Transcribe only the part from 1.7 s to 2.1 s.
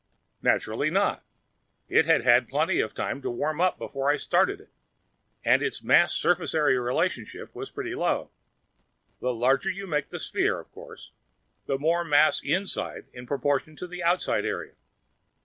It